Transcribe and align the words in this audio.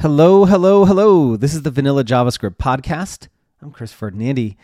Hello, 0.00 0.44
hello, 0.44 0.84
hello. 0.84 1.36
This 1.36 1.54
is 1.54 1.62
the 1.62 1.72
Vanilla 1.72 2.04
JavaScript 2.04 2.54
podcast. 2.54 3.26
I'm 3.60 3.72
Chris 3.72 3.92
Ferdinandi. 3.92 4.54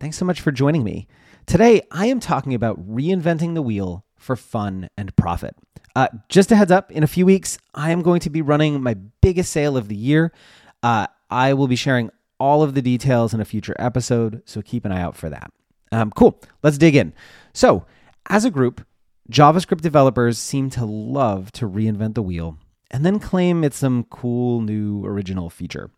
Thanks 0.00 0.16
so 0.16 0.24
much 0.24 0.40
for 0.40 0.50
joining 0.50 0.82
me. 0.82 1.06
Today, 1.46 1.82
I 1.92 2.06
am 2.06 2.18
talking 2.18 2.54
about 2.54 2.90
reinventing 2.90 3.54
the 3.54 3.62
wheel 3.62 4.04
for 4.16 4.34
fun 4.34 4.88
and 4.96 5.14
profit. 5.14 5.54
Uh, 5.94 6.08
just 6.28 6.50
a 6.50 6.56
heads 6.56 6.72
up, 6.72 6.90
in 6.90 7.04
a 7.04 7.06
few 7.06 7.24
weeks, 7.24 7.56
I 7.72 7.92
am 7.92 8.02
going 8.02 8.18
to 8.22 8.30
be 8.30 8.42
running 8.42 8.82
my 8.82 8.94
biggest 9.22 9.52
sale 9.52 9.76
of 9.76 9.86
the 9.86 9.94
year. 9.94 10.32
Uh, 10.82 11.06
I 11.30 11.52
will 11.52 11.68
be 11.68 11.76
sharing 11.76 12.10
all 12.40 12.64
of 12.64 12.74
the 12.74 12.82
details 12.82 13.32
in 13.32 13.40
a 13.40 13.44
future 13.44 13.76
episode, 13.78 14.42
so 14.44 14.60
keep 14.60 14.84
an 14.84 14.90
eye 14.90 15.02
out 15.02 15.14
for 15.14 15.30
that. 15.30 15.52
Um, 15.92 16.10
cool, 16.10 16.42
let's 16.64 16.78
dig 16.78 16.96
in. 16.96 17.12
So, 17.52 17.86
as 18.28 18.44
a 18.44 18.50
group, 18.50 18.84
JavaScript 19.30 19.82
developers 19.82 20.36
seem 20.36 20.68
to 20.70 20.84
love 20.84 21.52
to 21.52 21.68
reinvent 21.68 22.14
the 22.14 22.22
wheel 22.22 22.58
and 22.90 23.04
then 23.04 23.18
claim 23.18 23.64
it's 23.64 23.78
some 23.78 24.04
cool 24.04 24.60
new 24.60 25.04
original 25.04 25.50
feature. 25.50 25.90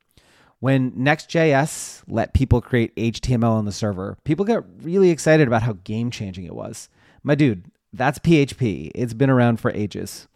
When 0.60 0.92
Next.js 0.94 2.02
let 2.06 2.34
people 2.34 2.60
create 2.60 2.94
HTML 2.94 3.50
on 3.50 3.64
the 3.64 3.72
server, 3.72 4.16
people 4.24 4.44
got 4.44 4.64
really 4.82 5.10
excited 5.10 5.48
about 5.48 5.62
how 5.62 5.72
game 5.84 6.10
changing 6.10 6.44
it 6.44 6.54
was. 6.54 6.88
My 7.24 7.34
dude, 7.34 7.64
that's 7.92 8.20
PHP. 8.20 8.92
It's 8.94 9.14
been 9.14 9.30
around 9.30 9.58
for 9.58 9.72
ages. 9.72 10.28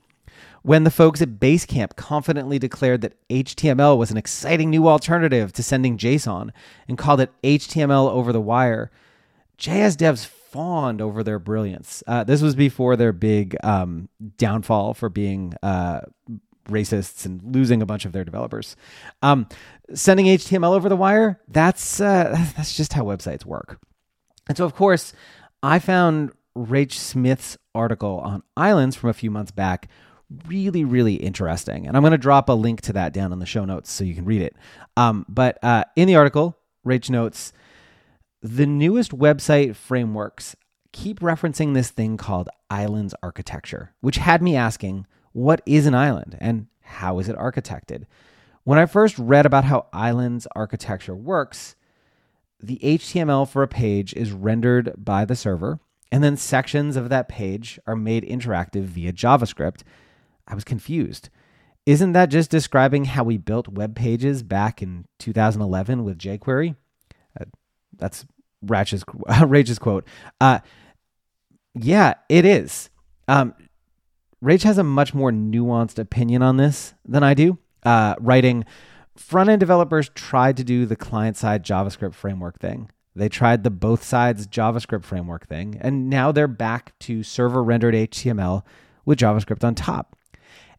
When 0.63 0.83
the 0.83 0.91
folks 0.91 1.23
at 1.23 1.39
Basecamp 1.39 1.95
confidently 1.95 2.59
declared 2.59 3.03
that 3.03 3.15
HTML 3.29 3.97
was 3.97 4.11
an 4.11 4.17
exciting 4.17 4.69
new 4.69 4.89
alternative 4.89 5.53
to 5.53 5.63
sending 5.63 5.97
JSON 5.97 6.51
and 6.89 6.99
called 6.99 7.21
it 7.21 7.31
HTML 7.45 8.11
over 8.11 8.33
the 8.33 8.41
wire, 8.41 8.91
JS 9.59 9.97
devs 9.97 10.27
fawned 10.27 11.01
over 11.01 11.23
their 11.23 11.39
brilliance. 11.39 12.03
Uh, 12.07 12.25
this 12.25 12.43
was 12.43 12.57
before 12.57 12.97
their 12.97 13.13
big 13.13 13.57
um, 13.63 14.09
downfall 14.39 14.95
for 14.95 15.09
being 15.09 15.55
uh, 15.63 16.01
racists 16.67 17.25
and 17.25 17.55
losing 17.55 17.83
a 17.83 17.87
bunch 17.87 18.05
of 18.05 18.13
their 18.13 18.25
developers. 18.25 18.77
Um, 19.23 19.49
sending 19.95 20.27
HTML 20.27 20.75
over 20.75 20.89
the 20.89 20.97
wire, 20.97 21.41
that's, 21.49 22.01
uh, 22.01 22.31
that's 22.57 22.77
just 22.77 22.93
how 22.93 23.05
websites 23.05 23.45
work. 23.45 23.79
And 24.49 24.57
so, 24.57 24.65
of 24.65 24.75
course, 24.75 25.13
I 25.63 25.79
found 25.79 26.33
Rach 26.57 26.93
Smith's 26.93 27.59
article 27.75 28.21
on 28.21 28.43
islands 28.57 28.97
from 28.97 29.11
a 29.11 29.15
few 29.15 29.31
months 29.31 29.51
back 29.51 29.89
really, 30.49 30.85
really 30.85 31.15
interesting. 31.15 31.87
And 31.87 31.97
I'm 31.97 32.03
going 32.03 32.13
to 32.13 32.19
drop 32.19 32.49
a 32.49 32.53
link 32.53 32.81
to 32.83 32.93
that 32.95 33.13
down 33.13 33.33
in 33.33 33.39
the 33.39 33.47
show 33.47 33.65
notes 33.65 33.91
so 33.91 34.05
you 34.05 34.15
can 34.15 34.25
read 34.25 34.43
it. 34.43 34.57
Um, 34.97 35.25
but 35.29 35.63
uh, 35.63 35.85
in 35.95 36.09
the 36.09 36.17
article, 36.17 36.57
Rach 36.85 37.11
notes 37.11 37.53
the 38.43 38.67
newest 38.67 39.13
website 39.13 39.77
frameworks 39.77 40.57
keep 40.93 41.21
referencing 41.21 41.75
this 41.75 41.91
thing 41.91 42.17
called 42.17 42.49
islands 42.71 43.15
architecture, 43.23 43.93
which 44.01 44.17
had 44.17 44.43
me 44.43 44.57
asking, 44.57 45.07
what 45.37 45.61
is 45.67 45.85
an 45.85 45.95
island 45.95 46.35
and 46.41 46.67
how 46.81 47.19
is 47.19 47.29
it 47.29 47.37
architected? 47.37 48.07
When 48.65 48.79
I 48.79 48.87
first 48.87 49.19
read 49.19 49.45
about 49.45 49.65
how 49.65 49.85
islands 49.93 50.47
architecture 50.57 51.15
works, 51.15 51.77
the 52.59 52.81
HTML 52.83 53.47
for 53.47 53.63
a 53.63 53.69
page 53.69 54.15
is 54.15 54.33
rendered 54.33 54.95
by 54.97 55.27
the 55.27 55.37
server, 55.37 55.79
and 56.11 56.25
then 56.25 56.39
sections 56.39 56.97
of 56.97 57.11
that 57.11 57.29
page 57.29 57.79
are 57.87 57.95
made 57.95 58.25
interactive 58.25 58.85
via 58.85 59.13
JavaScript. 59.13 59.83
I 60.49 60.55
was 60.55 60.65
confused. 60.65 61.29
Isn't 61.85 62.13
that 62.13 62.31
just 62.31 62.51
describing 62.51 63.05
how 63.05 63.23
we 63.23 63.37
built 63.37 63.69
web 63.69 63.95
pages 63.95 64.43
back 64.43 64.81
in 64.81 65.05
2011 65.19 66.03
with 66.03 66.17
jQuery? 66.17 66.77
Uh, 67.39 67.45
that's 67.95 68.25
Rach's, 68.63 69.05
Rach's 69.43 69.79
quote. 69.79 70.07
Uh, 70.41 70.61
yeah, 71.75 72.15
it 72.31 72.47
is. 72.47 72.89
Um, 73.29 73.55
Rach 74.43 74.65
has 74.65 74.79
a 74.79 74.85
much 74.85 75.15
more 75.15 75.31
nuanced 75.31 75.99
opinion 75.99 76.43
on 76.43 76.57
this 76.57 76.95
than 77.05 77.23
I 77.23 77.35
do, 77.35 77.59
uh, 77.85 78.15
writing 78.21 78.65
front 79.17 79.49
end 79.49 79.61
developers 79.61 80.11
tried 80.11 80.57
to 80.59 80.65
do 80.65 80.85
the 80.85 80.97
client 80.97 81.37
side 81.37 81.65
JavaScript 81.65 82.15
framework 82.15 82.59
thing. 82.59 82.91
They 83.15 83.31
tried 83.31 83.65
the 83.65 83.71
both 83.71 84.03
sides 84.03 84.47
JavaScript 84.47 85.05
framework 85.05 85.47
thing, 85.47 85.79
and 85.81 86.11
now 86.11 86.33
they're 86.33 86.49
back 86.49 86.99
to 87.01 87.23
server 87.23 87.65
rendered 87.65 87.95
HTML 87.95 88.63
with 89.07 89.19
JavaScript 89.19 89.65
on 89.65 89.75
top. 89.75 90.17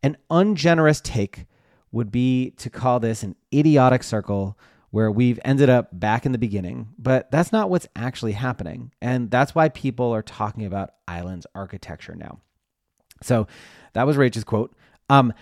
An 0.03 0.17
ungenerous 0.29 1.01
take 1.01 1.47
would 1.91 2.11
be 2.11 2.51
to 2.51 2.69
call 2.69 2.99
this 2.99 3.23
an 3.23 3.35
idiotic 3.51 4.03
circle 4.03 4.55
where 4.91 5.09
we've 5.11 5.39
ended 5.43 5.69
up 5.69 5.99
back 5.99 6.27
in 6.27 6.31
the 6.31 6.37
beginning, 6.37 6.89
but 6.99 7.29
that's 7.31 7.51
not 7.51 7.71
what's 7.71 7.87
actually 7.95 8.33
happening. 8.33 8.91
And 9.01 9.31
that's 9.31 9.55
why 9.55 9.69
people 9.69 10.13
are 10.13 10.21
talking 10.21 10.65
about 10.65 10.91
islands 11.07 11.47
architecture 11.55 12.15
now. 12.15 12.39
So 13.21 13.47
that 13.93 14.05
was 14.05 14.17
Rach's 14.17 14.43
quote. 14.43 14.75
Um, 15.09 15.33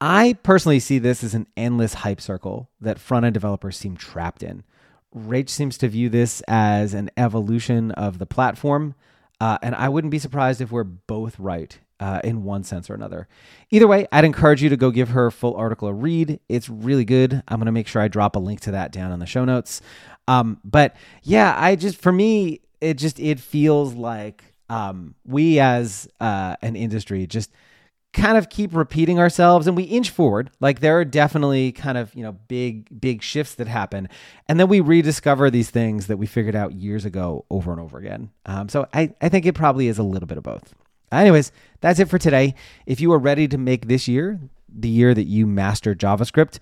I 0.00 0.36
personally 0.42 0.80
see 0.80 0.98
this 0.98 1.24
as 1.24 1.34
an 1.34 1.46
endless 1.56 1.94
hype 1.94 2.20
circle 2.20 2.68
that 2.80 2.98
front 2.98 3.24
end 3.24 3.34
developers 3.34 3.76
seem 3.76 3.96
trapped 3.96 4.42
in. 4.42 4.64
Rach 5.16 5.48
seems 5.48 5.78
to 5.78 5.88
view 5.88 6.08
this 6.08 6.42
as 6.48 6.94
an 6.94 7.10
evolution 7.16 7.92
of 7.92 8.18
the 8.18 8.26
platform, 8.26 8.94
uh, 9.40 9.58
and 9.62 9.74
I 9.74 9.88
wouldn't 9.88 10.10
be 10.10 10.18
surprised 10.18 10.60
if 10.60 10.72
we're 10.72 10.84
both 10.84 11.38
right 11.38 11.78
uh, 12.00 12.20
in 12.24 12.42
one 12.42 12.64
sense 12.64 12.90
or 12.90 12.94
another. 12.94 13.28
Either 13.70 13.86
way, 13.86 14.06
I'd 14.10 14.24
encourage 14.24 14.62
you 14.62 14.68
to 14.68 14.76
go 14.76 14.90
give 14.90 15.10
her 15.10 15.30
full 15.30 15.54
article 15.54 15.88
a 15.88 15.92
read. 15.92 16.40
It's 16.48 16.68
really 16.68 17.04
good. 17.04 17.42
I'm 17.48 17.58
going 17.58 17.66
to 17.66 17.72
make 17.72 17.86
sure 17.86 18.02
I 18.02 18.08
drop 18.08 18.36
a 18.36 18.40
link 18.40 18.60
to 18.62 18.72
that 18.72 18.92
down 18.92 19.12
in 19.12 19.20
the 19.20 19.26
show 19.26 19.44
notes. 19.44 19.80
Um, 20.26 20.60
but 20.64 20.96
yeah, 21.22 21.54
I 21.56 21.76
just 21.76 21.96
for 21.96 22.12
me, 22.12 22.60
it 22.80 22.94
just 22.94 23.20
it 23.20 23.38
feels 23.38 23.94
like 23.94 24.53
um, 24.68 25.14
we 25.24 25.58
as 25.58 26.08
uh, 26.20 26.56
an 26.62 26.76
industry 26.76 27.26
just 27.26 27.50
kind 28.12 28.38
of 28.38 28.48
keep 28.48 28.74
repeating 28.74 29.18
ourselves 29.18 29.66
and 29.66 29.76
we 29.76 29.82
inch 29.84 30.10
forward. 30.10 30.50
Like 30.60 30.80
there 30.80 30.98
are 30.98 31.04
definitely 31.04 31.72
kind 31.72 31.98
of 31.98 32.14
you 32.14 32.22
know 32.22 32.32
big 32.32 33.00
big 33.00 33.22
shifts 33.22 33.54
that 33.56 33.68
happen. 33.68 34.08
And 34.48 34.58
then 34.58 34.68
we 34.68 34.80
rediscover 34.80 35.50
these 35.50 35.70
things 35.70 36.06
that 36.06 36.16
we 36.16 36.26
figured 36.26 36.54
out 36.54 36.72
years 36.72 37.04
ago 37.04 37.44
over 37.50 37.72
and 37.72 37.80
over 37.80 37.98
again. 37.98 38.30
Um, 38.46 38.68
so 38.68 38.86
I, 38.94 39.14
I 39.20 39.28
think 39.28 39.46
it 39.46 39.54
probably 39.54 39.88
is 39.88 39.98
a 39.98 40.02
little 40.02 40.26
bit 40.26 40.38
of 40.38 40.44
both. 40.44 40.74
Anyways 41.12 41.52
that's 41.80 41.98
it 41.98 42.08
for 42.08 42.18
today. 42.18 42.54
If 42.86 43.00
you 43.00 43.12
are 43.12 43.18
ready 43.18 43.48
to 43.48 43.58
make 43.58 43.88
this 43.88 44.08
year 44.08 44.38
the 44.74 44.88
year 44.88 45.14
that 45.14 45.24
you 45.24 45.46
master 45.46 45.94
javascript 45.94 46.58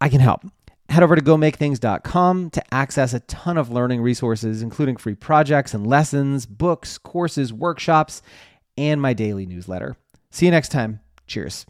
i 0.00 0.08
can 0.08 0.20
help 0.20 0.44
Head 0.88 1.02
over 1.02 1.16
to 1.16 1.22
gomakethings.com 1.22 2.50
to 2.50 2.74
access 2.74 3.12
a 3.12 3.20
ton 3.20 3.58
of 3.58 3.70
learning 3.70 4.02
resources, 4.02 4.62
including 4.62 4.96
free 4.96 5.16
projects 5.16 5.74
and 5.74 5.86
lessons, 5.86 6.46
books, 6.46 6.96
courses, 6.96 7.52
workshops, 7.52 8.22
and 8.78 9.02
my 9.02 9.12
daily 9.12 9.46
newsletter. 9.46 9.96
See 10.30 10.46
you 10.46 10.52
next 10.52 10.68
time. 10.70 11.00
Cheers. 11.26 11.66